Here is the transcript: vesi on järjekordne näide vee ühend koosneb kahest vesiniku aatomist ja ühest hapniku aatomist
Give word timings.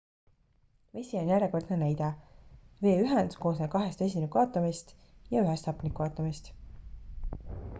vesi 0.93 1.17
on 1.17 1.27
järjekordne 1.31 1.75
näide 1.81 2.07
vee 2.85 2.93
ühend 3.03 3.35
koosneb 3.43 3.69
kahest 3.75 4.01
vesiniku 4.05 4.41
aatomist 4.45 4.95
ja 5.35 5.45
ühest 5.47 5.71
hapniku 5.73 6.07
aatomist 6.07 6.51